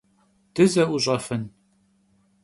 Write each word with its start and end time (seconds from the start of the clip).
Dıze'uş'efın? 0.55 1.43